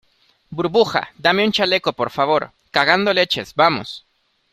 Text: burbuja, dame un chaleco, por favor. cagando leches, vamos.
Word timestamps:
burbuja, 0.49 1.09
dame 1.19 1.45
un 1.45 1.51
chaleco, 1.51 1.93
por 1.93 2.09
favor. 2.09 2.51
cagando 2.71 3.13
leches, 3.13 3.53
vamos. 3.53 4.03